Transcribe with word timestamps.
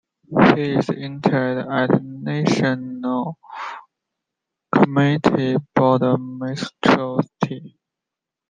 He 0.55 0.77
is 0.77 0.89
interred 0.89 1.67
at 1.71 2.01
National 2.03 3.37
Cemetery 4.75 5.57
Bourne, 5.75 6.39
Massachusetts. 6.39 7.77